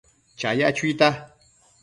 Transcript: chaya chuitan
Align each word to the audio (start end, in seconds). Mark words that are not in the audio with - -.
chaya 0.39 0.67
chuitan 0.77 1.13